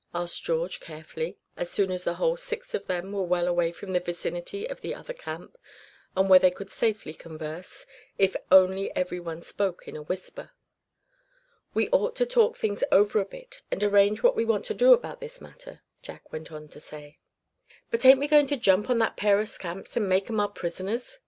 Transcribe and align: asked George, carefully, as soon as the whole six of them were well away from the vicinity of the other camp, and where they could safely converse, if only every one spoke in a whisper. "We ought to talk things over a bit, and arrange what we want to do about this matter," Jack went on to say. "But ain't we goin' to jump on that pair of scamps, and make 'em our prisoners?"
asked 0.15 0.43
George, 0.43 0.79
carefully, 0.79 1.37
as 1.55 1.69
soon 1.69 1.91
as 1.91 2.05
the 2.05 2.15
whole 2.15 2.35
six 2.35 2.73
of 2.73 2.87
them 2.87 3.11
were 3.11 3.21
well 3.21 3.47
away 3.47 3.71
from 3.71 3.93
the 3.93 3.99
vicinity 3.99 4.67
of 4.67 4.81
the 4.81 4.95
other 4.95 5.13
camp, 5.13 5.55
and 6.17 6.27
where 6.27 6.39
they 6.39 6.49
could 6.49 6.71
safely 6.71 7.13
converse, 7.13 7.85
if 8.17 8.35
only 8.51 8.89
every 8.95 9.19
one 9.19 9.43
spoke 9.43 9.87
in 9.87 9.95
a 9.95 10.01
whisper. 10.01 10.53
"We 11.75 11.87
ought 11.91 12.15
to 12.15 12.25
talk 12.25 12.57
things 12.57 12.83
over 12.91 13.19
a 13.19 13.25
bit, 13.25 13.61
and 13.69 13.83
arrange 13.83 14.23
what 14.23 14.35
we 14.35 14.43
want 14.43 14.65
to 14.65 14.73
do 14.73 14.91
about 14.91 15.19
this 15.19 15.39
matter," 15.39 15.81
Jack 16.01 16.33
went 16.33 16.51
on 16.51 16.67
to 16.69 16.79
say. 16.79 17.19
"But 17.91 18.03
ain't 18.03 18.17
we 18.19 18.27
goin' 18.27 18.47
to 18.47 18.57
jump 18.57 18.89
on 18.89 18.97
that 18.97 19.17
pair 19.17 19.39
of 19.39 19.49
scamps, 19.49 19.95
and 19.95 20.09
make 20.09 20.27
'em 20.31 20.39
our 20.39 20.49
prisoners?" 20.49 21.19